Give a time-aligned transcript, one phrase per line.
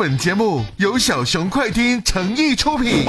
[0.00, 3.04] 本节目由小熊快听诚意出品，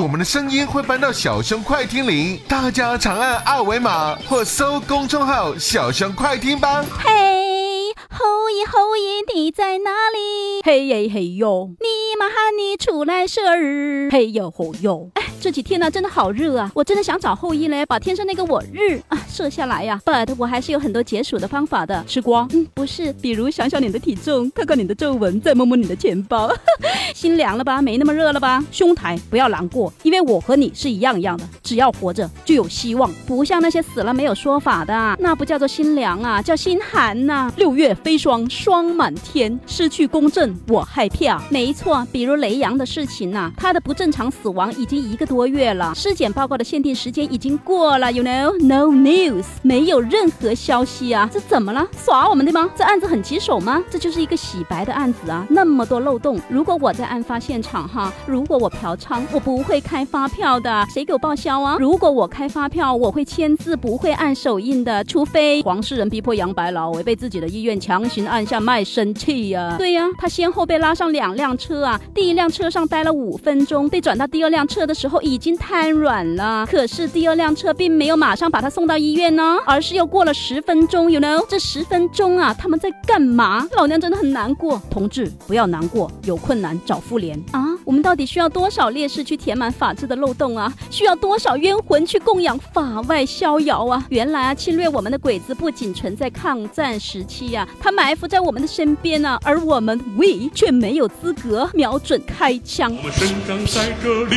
[0.00, 6.84] 我们的声音会搬到小熊快听里，大家长按二维码或搜公众号“小熊快听”吧。
[6.96, 10.62] 嘿，后羿后羿你在哪里？
[10.62, 14.08] 嘿耶嘿哟，你妈喊你出来射日。
[14.12, 15.10] 嘿哟吼哟。
[15.38, 20.00] 哎，这几天呢真的好热啊，我真的想找后羿嘞，把天上那个我日 啊射下来呀。
[20.04, 22.04] But 我还是有很多解暑的方法的。
[22.06, 22.46] 吃瓜？
[22.52, 26.48] 嗯，不是，比如想想你的体重，看看你的皱纹，再摸摸你的钱包，
[27.14, 27.80] 心凉了吧？
[27.82, 28.64] 没那么热了吧？
[28.70, 37.52] 兄台不要难过，因为我和你是一样一样的，只要活着就有希望，不像那些死了没有说法的，那不叫做心凉啊，叫心寒呐。
[37.56, 41.42] 六月飞霜霜满天，失去公正我害怕。
[41.50, 51.86] 没错，比如雷阳的事情呐，他的不正常死亡已经一个多月了，尸检报告的限定时间已经过了，you know，no news，没有任何消息啊，这怎么了？
[52.04, 52.70] 耍我们的吗？
[52.76, 53.82] 这案子很棘手吗？
[53.90, 56.40] 这就是一个洗白的案子啊，那么多漏洞。
[56.48, 61.78] 如如果我在案发现场哈，如果我嫖娼，我不会开发票的，谁给我报销啊？
[61.80, 69.76] 如果我开发票，我会签字，不会按手印的，除非黄世仁逼迫杨白劳违背自己的意愿强行按下卖身契呀。
[69.78, 76.66] 对呀，他先后被拉上两辆车啊，第一辆车上待了五分钟，被转到第二辆车的时候已经瘫软了。
[76.66, 83.66] 可是第二辆车并没有马上把他送到医院呢，而是又过了十分钟，you know，这十分钟啊，他们在干嘛？
[83.74, 87.64] 老娘真的很难过，同志不要难过，有困难找妇联啊。
[87.84, 90.72] 我们到底需要多少烈士去填满法治的漏洞啊？
[90.90, 94.04] 需要多少冤魂去供养法外逍遥啊？
[94.10, 102.94] 原来啊，侵略我们的鬼子不仅存在抗战时期呀，他埋伏在我们的身边呢，而我们 we 却没有资格瞄准开枪。
[102.96, 104.36] 我们生长在这里，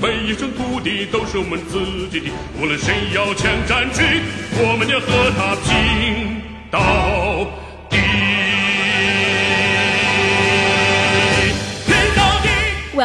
[0.00, 1.78] 每一寸土地都是我们自
[2.10, 4.02] 己的，无论谁要抢占据，
[4.58, 6.80] 我们要和他拼到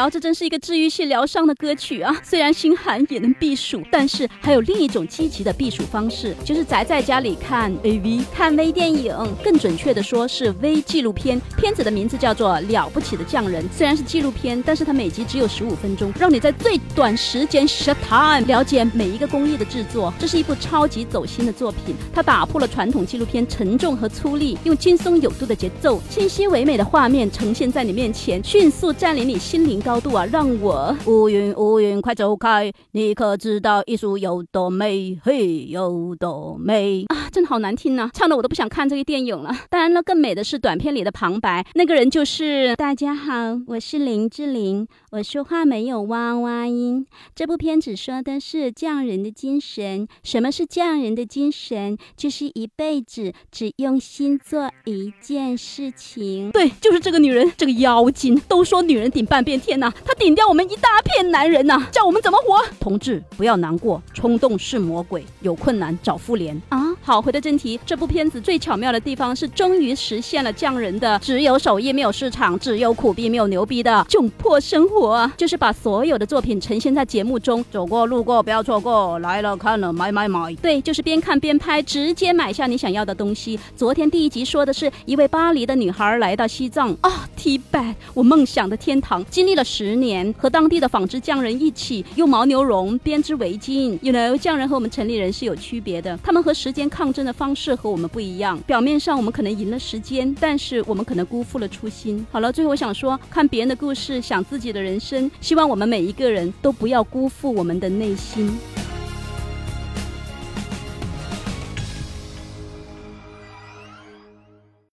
[0.09, 2.15] 这真是一个治愈系疗伤的歌曲啊！
[2.23, 11.41] 虽然心寒也能避暑，但是还有另一种积极的避暑方式，就是宅在家里看 AV、看微电影，更准确的说是微纪录片。
[11.57, 20.11] 片子的名字叫做《了不起的匠人》，虽然是纪录片，但是它每集只有十五分钟，让你在最短时间 shut time 了解每一个工艺的制作。
[20.17, 30.25] 这是一部超级走心的作品，它打破了传统纪录片沉重和粗粝，用轻松有度的节奏、清晰唯美的画面呈现在你面前，迅速占领你心灵高度啊！
[30.25, 32.73] 让我乌云乌云快走开！
[32.93, 35.19] 你可知道艺术有多美？
[35.21, 37.29] 嘿，有多美啊！
[37.31, 39.55] 真的好难听呐、唱的我都不想看这个电影了。
[39.69, 43.33] 当然了，更美的是短片里的旁白，那个人就是大家好，
[43.67, 46.86] 我是林志玲，我说话没有哇哇音。
[47.35, 50.07] 这部片子说的是匠人的精神。
[50.23, 51.97] 什么是匠人的精神？
[52.15, 56.51] 就是一辈子只用心做一件事情。
[56.51, 58.39] 对，就是这个女人，这个妖精。
[58.47, 62.63] 都说女人顶半边天呐、她顶掉我们一大片男人呐、叫我们怎么活？
[62.79, 66.59] 同志不要难过，冲动是魔鬼，有困难找妇联。
[66.69, 75.31] 啊，好，回到正题，这部片子最巧妙的地方是，终于实现了匠人的只有手艺没有市场，只有苦逼没有牛逼的窘迫生活！
[75.37, 80.53] 就是把所有的作品呈现在节目中，走过路过不要错过，来了看了买买买。
[80.55, 83.57] 对，就是边看边拍，直接买下你想要的东西。
[83.73, 93.97] 昨天第一集说的是一位巴黎的女孩来到西藏啊，Tibet，我梦想的天堂，经历了十年，和当地的纺织匠人一起用牦牛绒编织围巾。
[94.01, 98.59] You know，匠人和我们城里人是有区别的，他们和时间抗争的方式和我们不一样。
[98.61, 102.25] 表面上我们可能赢了时间，但是我们可能辜负了初心。
[102.31, 108.57] 好了，最后我想说，看别人的故事，想自己的人生，希望我们每一个人都不要辜负我们的内心。